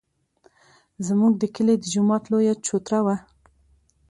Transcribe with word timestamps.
زموږ 1.07 1.33
د 1.37 1.43
کلي 1.55 1.75
د 1.79 1.83
جومات 1.93 2.23
لویه 2.31 2.53
چوتره 2.67 2.99
وه. 3.05 3.15